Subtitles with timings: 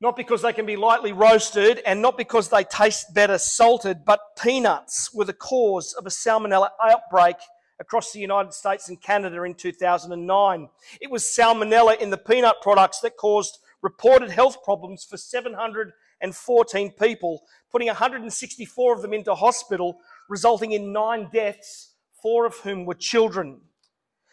[0.00, 4.20] Not because they can be lightly roasted and not because they taste better salted, but
[4.40, 7.36] peanuts were the cause of a salmonella outbreak
[7.78, 10.68] across the United States and Canada in 2009.
[11.00, 17.42] It was salmonella in the peanut products that caused reported health problems for 714 people,
[17.70, 19.98] putting 164 of them into hospital,
[20.28, 23.60] resulting in nine deaths, four of whom were children.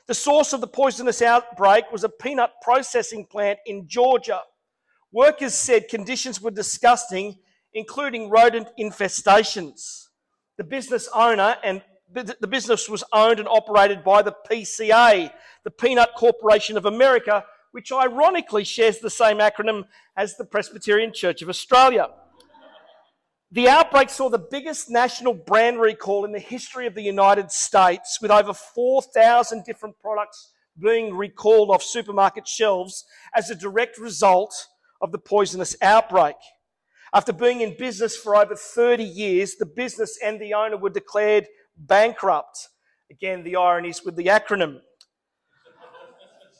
[0.08, 4.42] The source of the poisonous outbreak was a peanut processing plant in Georgia.
[5.12, 7.40] Workers said conditions were disgusting,
[7.74, 10.08] including rodent infestations.
[10.58, 11.82] The business owner and
[12.14, 15.30] the business was owned and operated by the PCA,
[15.64, 19.84] the Peanut Corporation of America, which ironically shares the same acronym
[20.16, 22.08] as the Presbyterian Church of Australia.
[23.52, 28.20] The outbreak saw the biggest national brand recall in the history of the United States,
[28.22, 34.68] with over 4,000 different products being recalled off supermarket shelves as a direct result
[35.02, 36.36] of the poisonous outbreak.
[37.14, 41.48] After being in business for over 30 years, the business and the owner were declared
[41.78, 42.70] bankrupt.
[43.10, 44.82] Again, the ironies with the acronym.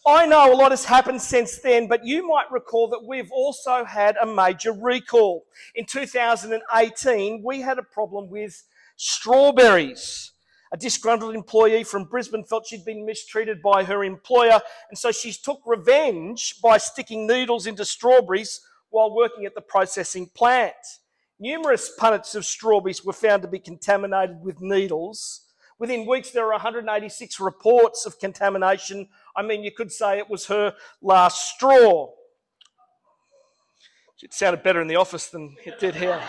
[0.08, 3.84] I know a lot has happened since then, but you might recall that we've also
[3.84, 5.44] had a major recall.
[5.76, 8.64] In 2018, we had a problem with
[8.96, 10.32] strawberries.
[10.72, 15.32] A disgruntled employee from Brisbane felt she'd been mistreated by her employer, and so she
[15.32, 20.74] took revenge by sticking needles into strawberries while working at the processing plant.
[21.40, 25.46] Numerous punnets of strawberries were found to be contaminated with needles.
[25.80, 29.08] Within weeks, there were 186 reports of contamination.
[29.36, 32.10] I mean, you could say it was her last straw.
[34.24, 36.20] It sounded better in the office than it did here.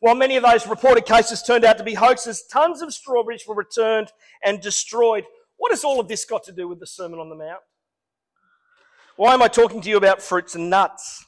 [0.00, 3.54] While many of those reported cases turned out to be hoaxes, tons of strawberries were
[3.54, 4.12] returned
[4.44, 5.24] and destroyed.
[5.56, 7.60] What has all of this got to do with the Sermon on the Mount?
[9.16, 11.24] Why am I talking to you about fruits and nuts?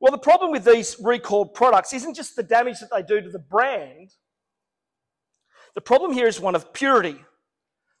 [0.00, 3.30] Well, the problem with these recalled products isn't just the damage that they do to
[3.30, 4.10] the brand.
[5.74, 7.16] The problem here is one of purity.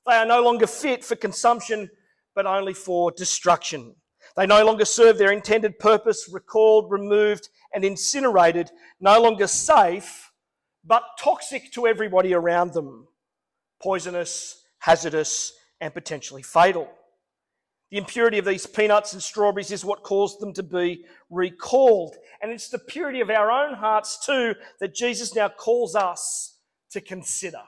[0.06, 1.90] They are no longer fit for consumption,
[2.34, 3.94] but only for destruction.
[4.36, 8.70] They no longer serve their intended purpose, recalled, removed, and incinerated,
[9.00, 10.32] no longer safe,
[10.84, 13.08] but toxic to everybody around them.
[13.82, 16.88] Poisonous, hazardous, and potentially fatal.
[17.90, 22.16] The impurity of these peanuts and strawberries is what caused them to be recalled.
[22.42, 26.58] And it's the purity of our own hearts, too, that Jesus now calls us
[26.90, 27.62] to consider.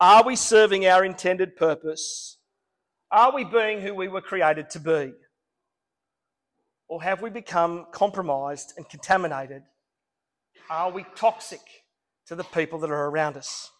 [0.00, 2.38] Are we serving our intended purpose?
[3.10, 5.12] Are we being who we were created to be?
[6.88, 9.62] Or have we become compromised and contaminated?
[10.70, 11.60] Are we toxic
[12.26, 13.70] to the people that are around us?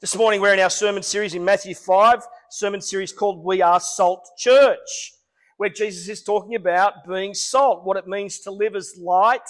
[0.00, 3.80] This morning we're in our sermon series in Matthew 5, sermon series called We Are
[3.80, 5.14] Salt Church,
[5.56, 9.48] where Jesus is talking about being salt, what it means to live as light,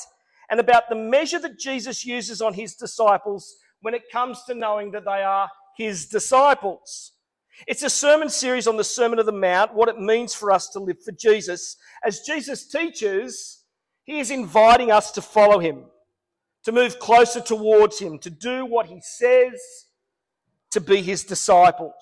[0.51, 4.93] and about the measure that Jesus uses on his disciples when it comes to knowing
[4.93, 7.13] that they are his disciples.
[7.67, 10.69] It's a sermon series on the Sermon of the Mount, what it means for us
[10.71, 11.77] to live for Jesus.
[12.05, 13.65] As Jesus teaches,
[14.05, 15.85] he is inviting us to follow him,
[16.65, 19.61] to move closer towards him, to do what he says,
[20.71, 21.95] to be his disciples.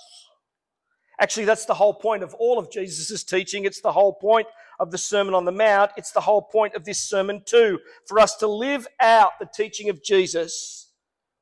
[1.19, 3.65] Actually, that's the whole point of all of Jesus' teaching.
[3.65, 4.47] It's the whole point
[4.79, 5.91] of the Sermon on the Mount.
[5.97, 9.89] It's the whole point of this sermon, too, for us to live out the teaching
[9.89, 10.91] of Jesus,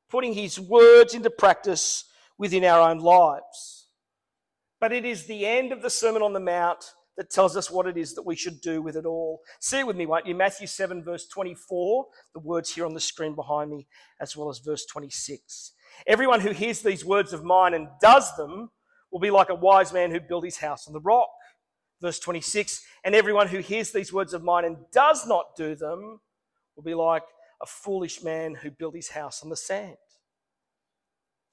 [0.09, 2.05] putting his words into practice
[2.39, 3.84] within our own lives.
[4.81, 6.85] But it is the end of the Sermon on the Mount
[7.17, 9.41] that tells us what it is that we should do with it all.
[9.61, 10.35] See it with me, won't you?
[10.35, 13.87] Matthew 7, verse 24, the words here on the screen behind me,
[14.21, 15.73] as well as verse 26.
[16.07, 18.71] Everyone who hears these words of mine and does them
[19.13, 21.29] will be like a wise man who built his house on the rock.
[22.03, 26.21] Verse 26 And everyone who hears these words of mine and does not do them
[26.75, 27.23] will be like
[27.63, 29.97] a foolish man who built his house on the sand.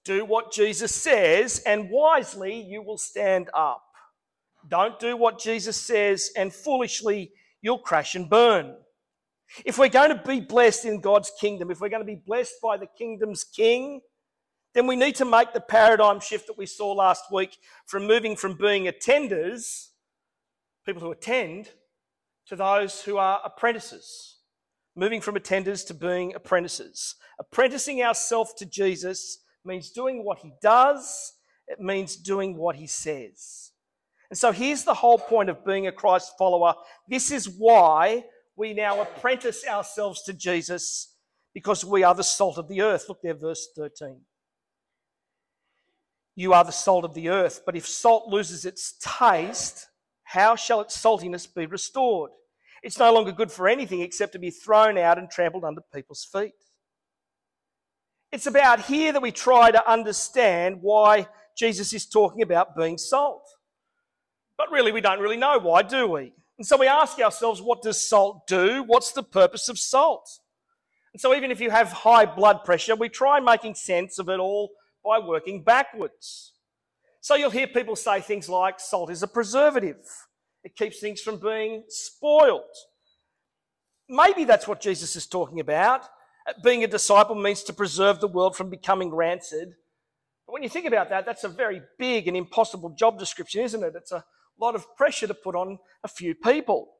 [0.03, 3.83] Do what Jesus says, and wisely you will stand up.
[4.67, 7.31] Don't do what Jesus says, and foolishly
[7.61, 8.75] you'll crash and burn.
[9.65, 12.55] If we're going to be blessed in God's kingdom, if we're going to be blessed
[12.63, 14.01] by the kingdom's king,
[14.73, 18.35] then we need to make the paradigm shift that we saw last week from moving
[18.35, 19.89] from being attenders,
[20.85, 21.69] people who attend,
[22.47, 24.37] to those who are apprentices.
[24.95, 27.15] Moving from attenders to being apprentices.
[27.39, 31.33] Apprenticing ourselves to Jesus means doing what he does,
[31.67, 33.71] it means doing what he says.
[34.29, 36.73] And so here's the whole point of being a Christ follower.
[37.07, 38.23] This is why
[38.55, 41.15] we now apprentice ourselves to Jesus
[41.53, 43.05] because we are the salt of the earth.
[43.09, 44.21] Look there, verse 13.
[46.35, 47.61] You are the salt of the earth.
[47.65, 49.87] But if salt loses its taste,
[50.23, 52.31] how shall its saltiness be restored?
[52.83, 56.23] It's no longer good for anything except to be thrown out and trampled under people's
[56.23, 56.53] feet.
[58.31, 63.47] It's about here that we try to understand why Jesus is talking about being salt.
[64.57, 66.33] But really, we don't really know why, do we?
[66.57, 68.83] And so we ask ourselves, what does salt do?
[68.83, 70.29] What's the purpose of salt?
[71.13, 74.39] And so even if you have high blood pressure, we try making sense of it
[74.39, 74.69] all
[75.03, 76.53] by working backwards.
[77.19, 80.05] So you'll hear people say things like salt is a preservative.
[80.63, 82.61] It keeps things from being spoiled.
[84.07, 86.05] Maybe that's what Jesus is talking about.
[86.47, 89.75] Uh, being a disciple means to preserve the world from becoming rancid.
[90.45, 93.83] But when you think about that, that's a very big and impossible job description, isn't
[93.83, 93.93] it?
[93.95, 94.25] It's a
[94.59, 96.93] lot of pressure to put on a few people.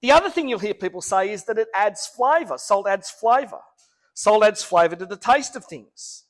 [0.00, 2.56] The other thing you'll hear people say is that it adds flavour.
[2.56, 3.60] Salt adds flavour.
[4.14, 6.24] Salt adds flavour to the taste of things.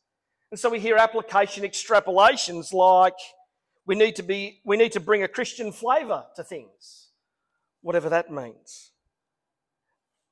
[0.51, 3.19] And so we hear application extrapolations like
[3.87, 7.09] we need to be we need to bring a Christian flavour to things,
[7.83, 8.93] whatever that means.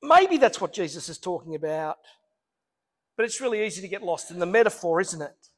[0.01, 1.97] Maybe that's what Jesus is talking about.
[3.15, 5.49] But it's really easy to get lost in the metaphor, isn't it?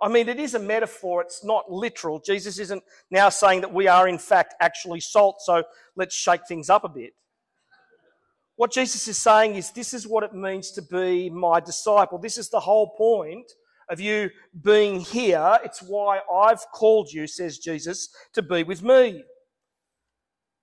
[0.00, 2.18] I mean, it is a metaphor, it's not literal.
[2.18, 5.62] Jesus isn't now saying that we are, in fact, actually salt, so
[5.94, 7.12] let's shake things up a bit.
[8.56, 12.18] What Jesus is saying is, this is what it means to be my disciple.
[12.18, 13.52] This is the whole point
[13.88, 14.30] of you
[14.62, 15.58] being here.
[15.64, 19.22] It's why I've called you, says Jesus, to be with me.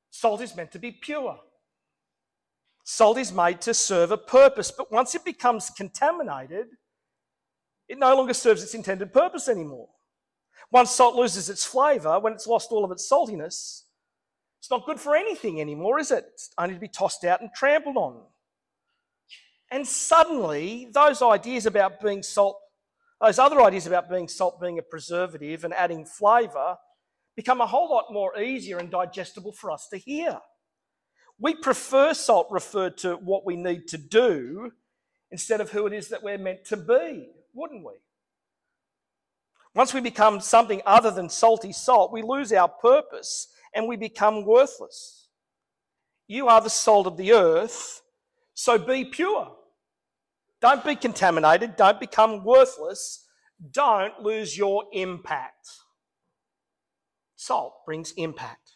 [0.09, 1.39] Salt is meant to be pure.
[2.91, 6.69] Salt is made to serve a purpose, but once it becomes contaminated,
[7.88, 9.89] it no longer serves its intended purpose anymore.
[10.71, 13.83] Once salt loses its flavour, when it's lost all of its saltiness,
[14.57, 16.25] it's not good for anything anymore, is it?
[16.33, 18.24] It's only to be tossed out and trampled on.
[19.69, 22.59] And suddenly, those ideas about being salt,
[23.21, 26.77] those other ideas about being salt being a preservative and adding flavour,
[27.35, 30.39] become a whole lot more easier and digestible for us to hear.
[31.39, 34.71] We prefer salt referred to what we need to do
[35.31, 37.94] instead of who it is that we're meant to be, wouldn't we?
[39.74, 44.45] Once we become something other than salty salt, we lose our purpose and we become
[44.45, 45.27] worthless.
[46.27, 48.01] You are the salt of the earth,
[48.53, 49.56] so be pure.
[50.62, 51.75] Don't be contaminated.
[51.75, 53.25] Don't become worthless.
[53.71, 55.69] Don't lose your impact.
[57.35, 58.74] Salt brings impact.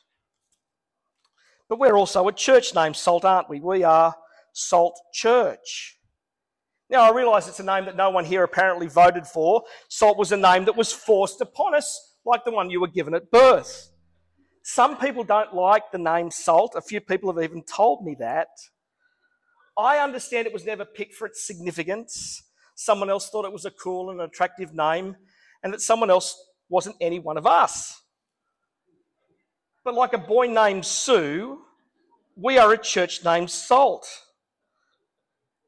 [1.74, 3.60] But we're also a church named Salt, aren't we?
[3.60, 4.14] We are
[4.52, 5.98] Salt Church.
[6.88, 9.64] Now, I realise it's a name that no one here apparently voted for.
[9.90, 13.16] Salt was a name that was forced upon us, like the one you were given
[13.16, 13.90] at birth.
[14.62, 16.74] Some people don't like the name Salt.
[16.76, 18.50] A few people have even told me that.
[19.76, 22.44] I understand it was never picked for its significance.
[22.76, 25.16] Someone else thought it was a cool and attractive name,
[25.64, 26.40] and that someone else
[26.70, 28.03] wasn't any one of us.
[29.84, 31.60] But like a boy named Sue,
[32.36, 34.08] we are a church named Salt.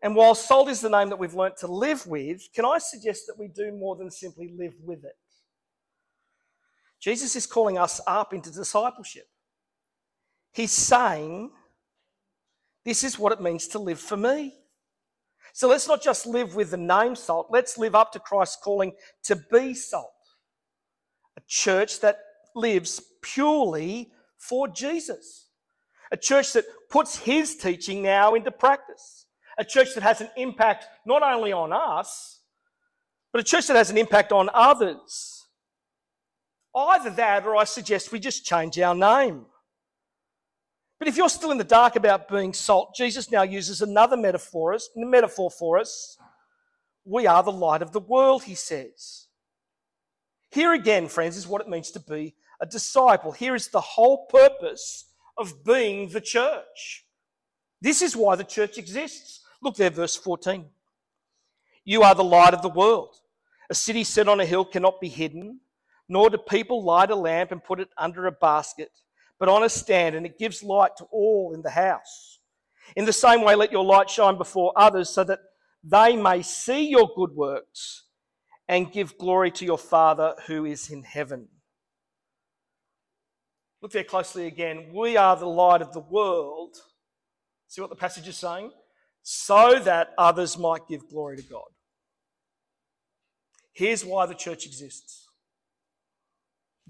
[0.02, 3.26] And while salt is the name that we've learnt to live with, can I suggest
[3.28, 5.16] that we do more than simply live with it?
[7.00, 9.28] Jesus is calling us up into discipleship.
[10.54, 11.52] He's saying,
[12.84, 14.54] This is what it means to live for me.
[15.54, 18.94] So let's not just live with the name salt, let's live up to Christ's calling
[19.24, 20.12] to be salt.
[21.38, 22.18] A church that
[22.56, 25.50] lives purely for Jesus.
[26.12, 29.26] A church that puts his teaching now into practice.
[29.58, 32.42] A church that has an impact not only on us,
[33.32, 35.44] but a church that has an impact on others.
[36.76, 39.46] Either that, or I suggest we just change our name.
[41.00, 44.78] But if you're still in the dark about being salt, Jesus now uses another metaphor,
[44.96, 46.18] metaphor for us.
[47.04, 49.28] We are the light of the world, he says.
[50.52, 53.32] Here again, friends, is what it means to be a disciple.
[53.32, 55.06] Here is the whole purpose
[55.38, 57.06] of being the church.
[57.82, 59.42] This is why the church exists.
[59.62, 60.66] Look there, verse 14.
[61.84, 63.16] You are the light of the world.
[63.70, 65.60] A city set on a hill cannot be hidden,
[66.08, 68.92] nor do people light a lamp and put it under a basket,
[69.40, 72.40] but on a stand, and it gives light to all in the house.
[72.96, 75.40] In the same way, let your light shine before others so that
[75.84, 78.04] they may see your good works
[78.68, 81.48] and give glory to your Father who is in heaven.
[83.86, 84.88] Look there closely again.
[84.96, 86.76] We are the light of the world.
[87.68, 88.72] See what the passage is saying?
[89.22, 91.68] So that others might give glory to God.
[93.74, 95.28] Here's why the church exists.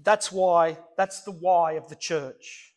[0.02, 2.72] That's why, that's the why of the church.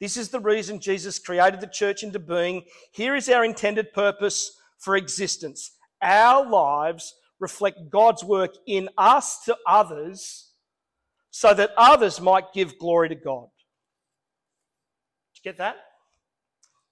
[0.00, 2.64] This is the reason Jesus created the church into being.
[2.92, 5.72] Here is our intended purpose for existence.
[6.00, 10.52] Our lives reflect God's work in us to others
[11.30, 13.48] so that others might give glory to God.
[15.38, 15.76] You get that?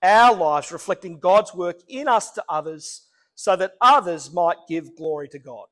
[0.02, 5.28] our lives reflecting God's work in us to others so that others might give glory
[5.28, 5.66] to God.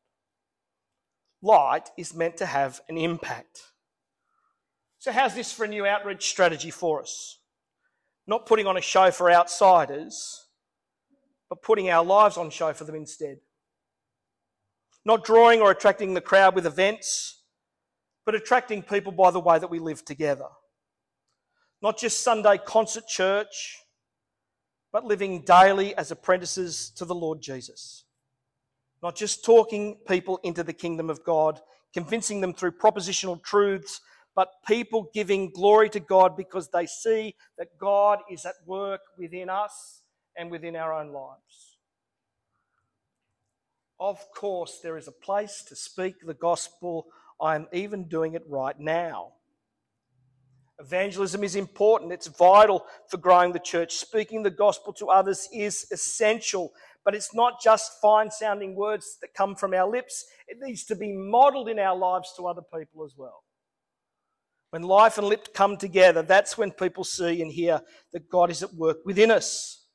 [1.42, 3.60] Light is meant to have an impact.
[4.98, 7.38] So, how's this for a new outreach strategy for us?
[8.26, 10.46] Not putting on a show for outsiders,
[11.50, 13.38] but putting our lives on show for them instead.
[15.04, 17.42] Not drawing or attracting the crowd with events,
[18.24, 20.48] but attracting people by the way that we live together.
[21.84, 23.78] Not just Sunday concert church,
[24.90, 28.04] but living daily as apprentices to the Lord Jesus.
[29.02, 31.60] Not just talking people into the kingdom of God,
[31.92, 34.00] convincing them through propositional truths,
[34.34, 39.50] but people giving glory to God because they see that God is at work within
[39.50, 40.04] us
[40.38, 41.76] and within our own lives.
[44.00, 47.08] Of course, there is a place to speak the gospel.
[47.38, 49.33] I am even doing it right now.
[50.80, 53.94] Evangelism is important, it's vital for growing the church.
[53.94, 56.72] Speaking the gospel to others is essential,
[57.04, 60.96] but it's not just fine sounding words that come from our lips, it needs to
[60.96, 63.44] be modeled in our lives to other people as well.
[64.70, 67.80] When life and lip come together, that's when people see and hear
[68.12, 69.86] that God is at work within us.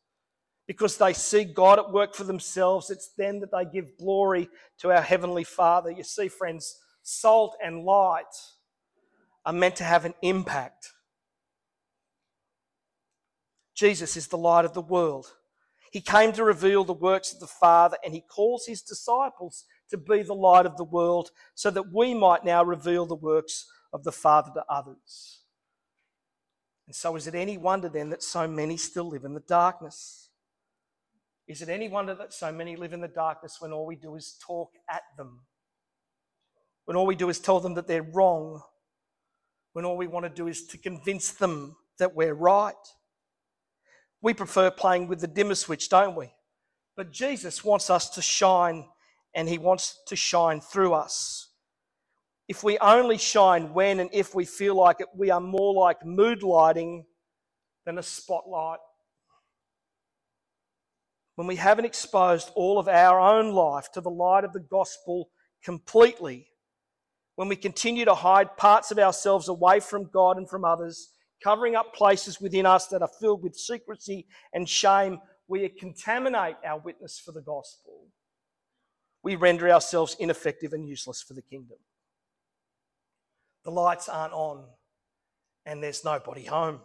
[0.65, 4.91] Because they see God at work for themselves, it's then that they give glory to
[4.91, 5.91] our Heavenly Father.
[5.91, 8.23] You see, friends, salt and light
[9.49, 10.93] are meant to have an impact.
[13.73, 15.25] Jesus is the light of the world.
[15.91, 19.97] He came to reveal the works of the Father, and he calls his disciples to
[19.97, 24.03] be the light of the world so that we might now reveal the works of
[24.03, 25.39] the Father to others.
[26.85, 30.29] And so, is it any wonder then that so many still live in the darkness?
[31.47, 34.13] Is it any wonder that so many live in the darkness when all we do
[34.13, 35.39] is talk at them?
[36.85, 38.61] When all we do is tell them that they're wrong?
[39.73, 42.73] When all we want to do is to convince them that we're right?
[44.21, 46.33] We prefer playing with the dimmer switch, don't we?
[46.97, 48.85] But Jesus wants us to shine,
[49.33, 51.49] and He wants to shine through us.
[52.49, 56.03] If we only shine when and if we feel like it, we are more like
[56.03, 57.05] mood lighting
[57.85, 58.79] than a spotlight.
[61.35, 65.29] When we haven't exposed all of our own life to the light of the gospel
[65.63, 66.48] completely,
[67.39, 71.73] when we continue to hide parts of ourselves away from God and from others, covering
[71.73, 77.17] up places within us that are filled with secrecy and shame, we contaminate our witness
[77.17, 78.07] for the gospel.
[79.23, 81.77] We render ourselves ineffective and useless for the kingdom.
[83.63, 84.65] The lights aren't on
[85.65, 86.81] and there's nobody home.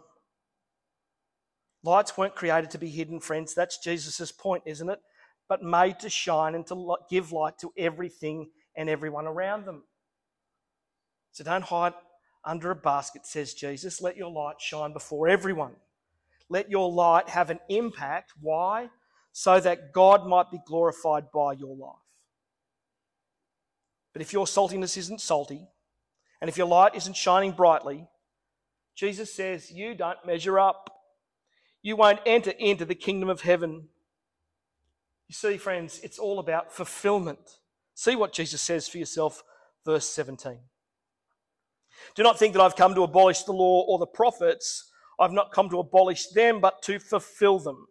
[1.83, 3.53] Lights weren't created to be hidden, friends.
[3.53, 4.99] That's Jesus' point, isn't it?
[5.49, 9.83] But made to shine and to give light to everything and everyone around them.
[11.35, 11.91] So don't hide
[12.45, 14.01] under a basket, says Jesus.
[14.01, 15.73] Let your light shine before everyone.
[16.47, 18.31] Let your light have an impact.
[18.39, 18.89] Why?
[19.33, 21.99] So that God might be glorified by your life.
[24.13, 25.67] But if your saltiness isn't salty,
[26.39, 28.07] and if your light isn't shining brightly,
[28.95, 30.89] Jesus says you don't measure up.
[31.81, 33.89] You won't enter into the kingdom of heaven.
[35.27, 37.59] You see, friends, it's all about fulfillment.
[37.93, 39.43] See what Jesus says for yourself,
[39.83, 40.59] verse 17.
[42.13, 44.91] Do not think that I've come to abolish the law or the prophets.
[45.19, 47.87] I've not come to abolish them, but to fulfill them.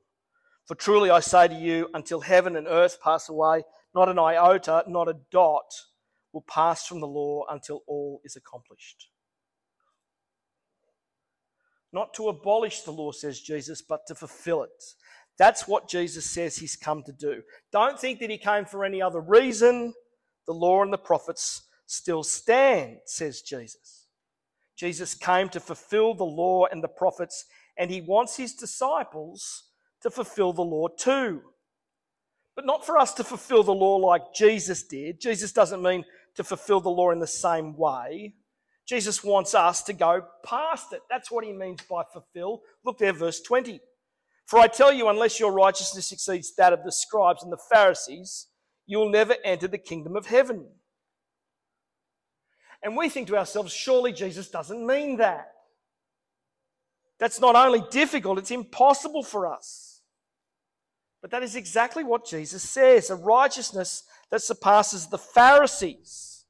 [0.67, 4.85] For truly I say to you, until heaven and earth pass away, not an iota,
[4.89, 5.73] not a dot
[6.33, 9.09] will pass from the law until all is accomplished.
[11.93, 14.85] Not to abolish the law, says Jesus, but to fulfill it.
[15.39, 17.43] That's what Jesus says he's come to do.
[17.73, 19.95] Don't think that he came for any other reason.
[20.47, 24.04] The law and the prophets still stand, says Jesus.
[24.77, 27.45] Jesus came to fulfill the law and the prophets,
[27.79, 29.65] and he wants his disciples
[30.03, 31.41] to fulfill the law too.
[32.57, 35.21] But not for us to fulfill the law like Jesus did.
[35.21, 36.05] Jesus doesn't mean
[36.37, 38.35] to fulfill the law in the same way.
[38.87, 41.01] Jesus wants us to go past it.
[41.09, 42.63] That's what he means by fulfill.
[42.85, 43.81] Look there, verse 20.
[44.47, 48.49] For I tell you, unless your righteousness exceeds that of the scribes and the Pharisees,
[48.87, 50.67] you will never enter the kingdom of heaven.
[52.85, 55.51] And we think to ourselves, surely Jesus doesn't mean that.
[57.19, 60.03] That's not only difficult, it's impossible for us.
[61.23, 66.45] But that is exactly what Jesus says a righteousness that surpasses the Pharisees.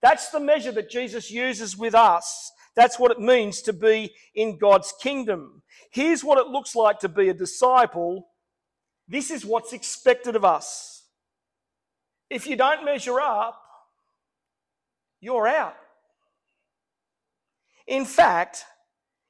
[0.00, 2.52] That's the measure that Jesus uses with us.
[2.76, 5.62] That's what it means to be in God's kingdom.
[5.90, 8.28] Here's what it looks like to be a disciple.
[9.08, 11.04] This is what's expected of us.
[12.30, 13.61] If you don't measure up,
[15.22, 15.76] you're out.
[17.86, 18.64] In fact,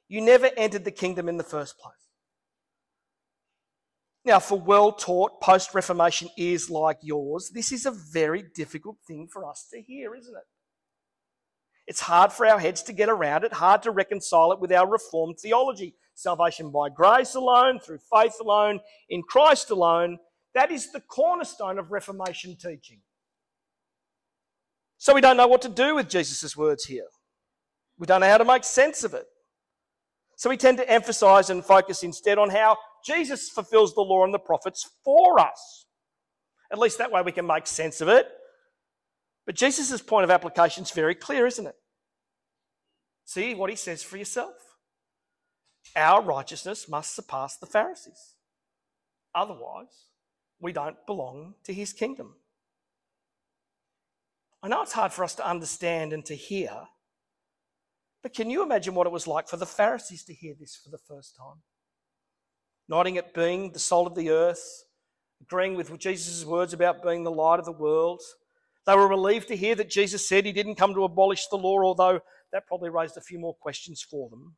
[0.09, 1.95] you never entered the kingdom in the first place.
[4.25, 9.29] Now, for well taught post Reformation ears like yours, this is a very difficult thing
[9.33, 10.45] for us to hear, isn't it?
[11.87, 14.89] It's hard for our heads to get around it, hard to reconcile it with our
[14.89, 15.95] Reformed theology.
[16.15, 20.19] Salvation by grace alone, through faith alone, in Christ alone.
[20.55, 23.01] That is the cornerstone of Reformation teaching.
[25.03, 27.09] So we don't know what to do with Jesus' words here.
[27.99, 29.25] We don't know how to make sense of it.
[30.37, 34.33] So we tend to emphasize and focus instead on how Jesus fulfills the law and
[34.33, 35.87] the prophets for us.
[36.71, 38.29] At least that way we can make sense of it.
[39.45, 41.75] But Jesus' point of application is very clear, isn't it?
[43.25, 44.55] See what he says for yourself.
[45.97, 48.37] Our righteousness must surpass the Pharisees.
[49.35, 50.11] Otherwise,
[50.61, 52.37] we don't belong to his kingdom.
[54.62, 56.71] I know it's hard for us to understand and to hear,
[58.23, 60.90] but can you imagine what it was like for the Pharisees to hear this for
[60.90, 61.62] the first time?
[62.88, 64.85] Nodding at being the salt of the earth,
[65.40, 68.21] agreeing with Jesus' words about being the light of the world.
[68.87, 71.83] They were relieved to hear that Jesus said he didn't come to abolish the law,
[71.83, 72.21] although
[72.52, 74.57] that probably raised a few more questions for them,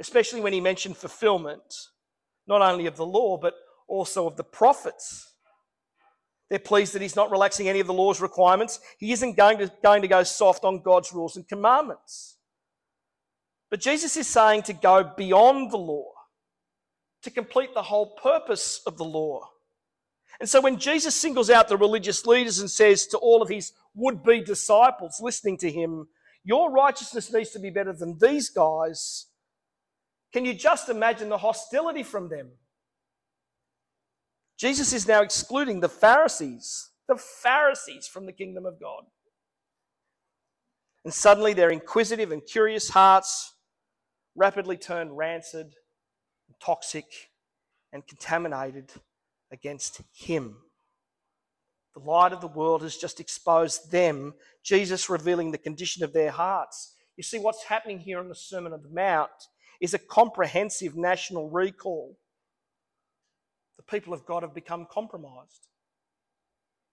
[0.00, 1.74] especially when he mentioned fulfillment,
[2.48, 3.54] not only of the law, but
[3.86, 5.29] also of the prophets.
[6.50, 8.80] They're pleased that he's not relaxing any of the law's requirements.
[8.98, 12.36] He isn't going to, going to go soft on God's rules and commandments.
[13.70, 16.10] But Jesus is saying to go beyond the law,
[17.22, 19.48] to complete the whole purpose of the law.
[20.40, 23.72] And so when Jesus singles out the religious leaders and says to all of his
[23.94, 26.08] would be disciples listening to him,
[26.42, 29.26] Your righteousness needs to be better than these guys,
[30.32, 32.50] can you just imagine the hostility from them?
[34.60, 39.04] Jesus is now excluding the Pharisees, the Pharisees from the kingdom of God.
[41.02, 43.54] And suddenly their inquisitive and curious hearts
[44.36, 45.76] rapidly turn rancid,
[46.62, 47.06] toxic,
[47.90, 48.92] and contaminated
[49.50, 50.56] against Him.
[51.94, 56.30] The light of the world has just exposed them, Jesus revealing the condition of their
[56.30, 56.94] hearts.
[57.16, 59.30] You see, what's happening here in the Sermon on the Mount
[59.80, 62.18] is a comprehensive national recall.
[63.90, 65.68] People of God have become compromised.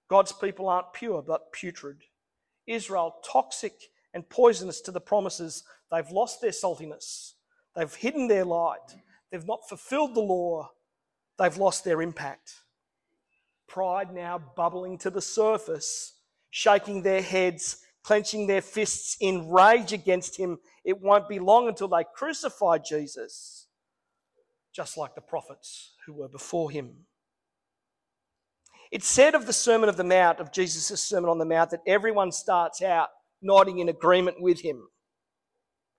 [0.09, 2.03] God's people aren't pure, but putrid.
[2.65, 3.73] Israel, toxic
[4.13, 5.63] and poisonous to the promises.
[5.91, 7.33] They've lost their saltiness.
[7.75, 8.95] They've hidden their light.
[9.31, 10.71] They've not fulfilled the law.
[11.37, 12.53] They've lost their impact.
[13.67, 16.13] Pride now bubbling to the surface,
[16.49, 20.57] shaking their heads, clenching their fists in rage against him.
[20.85, 23.66] It won't be long until they crucify Jesus,
[24.77, 26.91] just like the prophets who were before him.
[28.91, 31.81] It's said of the Sermon of the Mount, of Jesus' Sermon on the Mount, that
[31.87, 33.09] everyone starts out
[33.41, 34.83] nodding in agreement with him.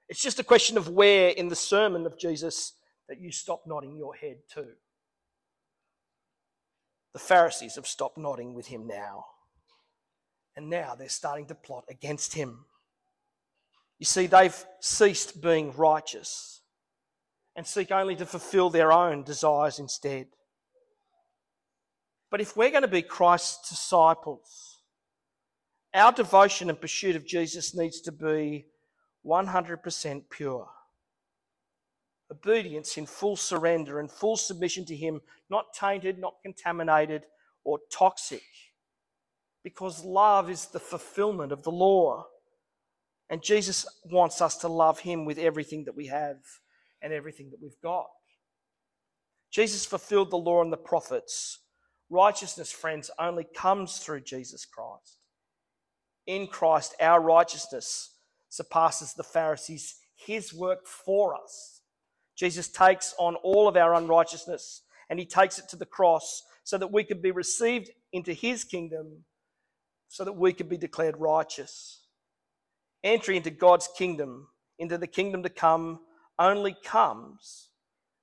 [0.09, 2.75] It's just a question of where in the sermon of Jesus
[3.09, 4.67] that you stop nodding your head to.
[7.15, 9.25] The Pharisees have stopped nodding with him now.
[10.55, 12.65] And now they're starting to plot against him.
[13.99, 16.59] You see, they've ceased being righteous
[17.59, 20.29] and seek only to fulfill their own desires instead.
[22.31, 24.77] But if we're going to be Christ's disciples,
[25.93, 28.67] our devotion and pursuit of Jesus needs to be
[29.27, 30.69] 100% pure.
[32.31, 37.25] Obedience in full surrender and full submission to Him, not tainted, not contaminated,
[37.65, 38.45] or toxic.
[39.65, 42.25] Because love is the fulfillment of the law.
[43.29, 46.37] And Jesus wants us to love Him with everything that we have
[47.03, 48.07] and everything that we've got.
[49.51, 51.61] Jesus fulfilled the law and the prophets.
[52.11, 55.19] Righteousness, friends, only comes through Jesus Christ.
[56.27, 58.15] In Christ, our righteousness
[58.49, 61.83] surpasses the Pharisees, his work for us.
[62.37, 66.79] Jesus takes on all of our unrighteousness and he takes it to the cross so
[66.79, 69.25] that we could be received into his kingdom,
[70.09, 72.03] so that we could be declared righteous.
[73.03, 76.01] Entry into God's kingdom, into the kingdom to come,
[76.39, 77.71] only comes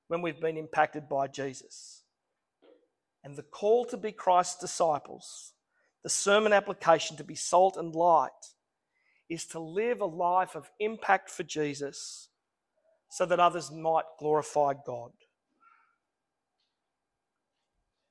[0.08, 2.04] when we've been impacted by Jesus.
[3.24, 5.54] And the call to be Christ's disciples,
[6.04, 8.30] the sermon application to be salt and light,
[9.30, 12.30] is to live a life of impact for Jesus
[13.10, 15.12] so that others might glorify God.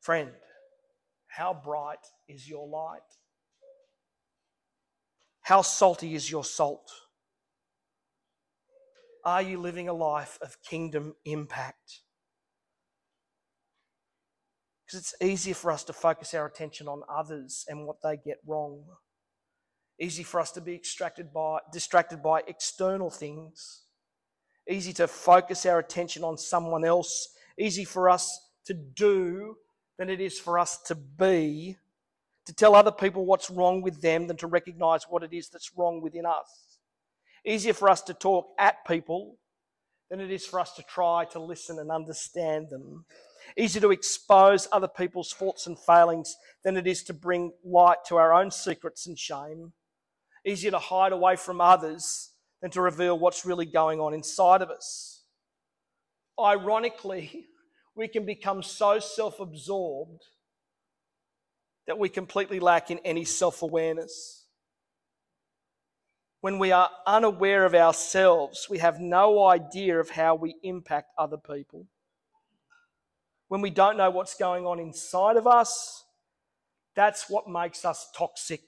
[0.00, 0.30] Friend,
[1.28, 3.00] how bright is your light?
[5.42, 6.90] How salty is your salt?
[9.24, 12.00] Are you living a life of kingdom impact?
[14.84, 18.38] Because it's easier for us to focus our attention on others and what they get
[18.46, 18.84] wrong.
[19.98, 23.84] Easy for us to be distracted by, distracted by external things.
[24.68, 27.28] Easy to focus our attention on someone else.
[27.58, 29.56] Easy for us to do
[29.98, 31.76] than it is for us to be,
[32.44, 35.70] to tell other people what's wrong with them than to recognize what it is that's
[35.76, 36.63] wrong within us.
[37.46, 39.36] Easier for us to talk at people
[40.10, 43.04] than it is for us to try to listen and understand them.
[43.56, 48.16] Easier to expose other people's faults and failings than it is to bring light to
[48.16, 49.72] our own secrets and shame.
[50.46, 52.30] Easier to hide away from others
[52.62, 55.24] than to reveal what's really going on inside of us.
[56.40, 57.46] Ironically,
[57.94, 60.22] we can become so self absorbed
[61.86, 64.43] that we completely lack in any self awareness.
[66.44, 71.38] When we are unaware of ourselves, we have no idea of how we impact other
[71.38, 71.86] people.
[73.48, 76.04] When we don't know what's going on inside of us,
[76.94, 78.60] that's what makes us toxic,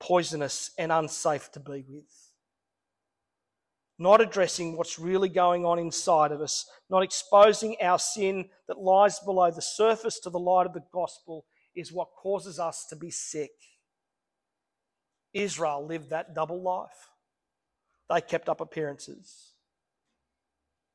[0.00, 2.04] poisonous, and unsafe to be with
[3.96, 9.20] not addressing what's really going on inside of us, not exposing our sin that lies
[9.20, 11.46] below the surface to the light of the gospel,
[11.76, 13.52] is what causes us to be sick.
[15.34, 17.10] Israel lived that double life.
[18.08, 19.52] They kept up appearances.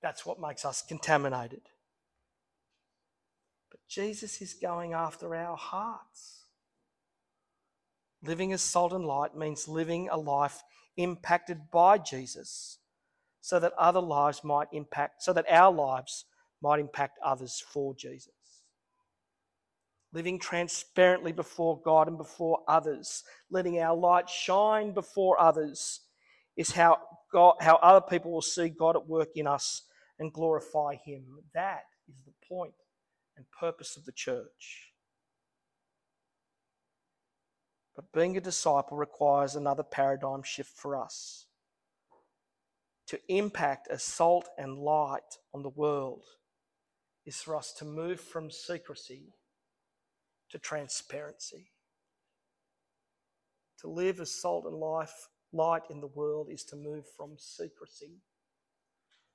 [0.02, 1.62] That's what makes us contaminated.
[3.70, 6.46] But Jesus is going after our hearts.
[8.24, 10.64] Living as salt and light means living a life
[10.98, 12.80] impacted by Jesus
[13.42, 16.26] so that other lives might impact, so that our lives
[16.62, 18.34] might impact others for Jesus.
[20.12, 26.02] Living transparently before God and before others, letting our light shine before others,
[26.58, 26.98] is how,
[27.32, 29.84] God, how other people will see God at work in us
[30.18, 31.24] and glorify Him.
[31.54, 32.74] That is the point
[33.38, 34.92] and purpose of the church.
[37.96, 41.46] But being a disciple requires another paradigm shift for us
[43.08, 46.24] to impact as salt and light on the world
[47.26, 49.34] is for us to move from secrecy
[50.50, 51.72] to transparency.
[53.82, 58.22] To live as salt and life, light in the world is to move from secrecy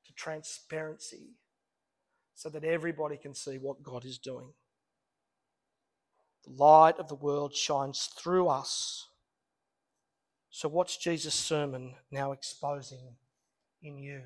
[0.07, 1.31] to transparency
[2.35, 4.53] so that everybody can see what God is doing.
[6.44, 9.09] The light of the world shines through us.
[10.50, 13.16] So, what's Jesus' sermon now exposing?
[13.85, 14.22] in you.